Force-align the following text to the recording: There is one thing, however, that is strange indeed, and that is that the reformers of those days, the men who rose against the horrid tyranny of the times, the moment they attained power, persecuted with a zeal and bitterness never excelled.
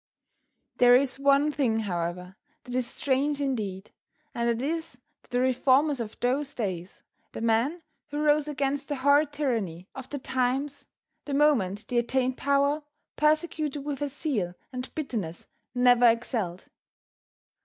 There 0.77 0.95
is 0.95 1.19
one 1.19 1.51
thing, 1.51 1.81
however, 1.81 2.35
that 2.63 2.73
is 2.73 2.87
strange 2.87 3.39
indeed, 3.39 3.91
and 4.33 4.49
that 4.49 4.65
is 4.65 4.93
that 5.21 5.29
the 5.29 5.41
reformers 5.41 5.99
of 5.99 6.19
those 6.21 6.55
days, 6.55 7.03
the 7.33 7.41
men 7.41 7.83
who 8.07 8.19
rose 8.23 8.47
against 8.47 8.87
the 8.87 8.95
horrid 8.95 9.31
tyranny 9.31 9.87
of 9.93 10.09
the 10.09 10.17
times, 10.17 10.87
the 11.25 11.35
moment 11.35 11.87
they 11.87 11.99
attained 11.99 12.35
power, 12.37 12.81
persecuted 13.15 13.85
with 13.85 14.01
a 14.01 14.09
zeal 14.09 14.55
and 14.73 14.91
bitterness 14.95 15.45
never 15.75 16.07
excelled. 16.09 16.63